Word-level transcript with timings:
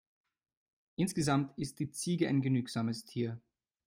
Insgesamt 0.95 1.55
ist 1.59 1.77
die 1.77 1.91
Ziege 1.91 2.27
ein 2.27 2.41
genügsames 2.41 3.05
Tier. 3.05 3.39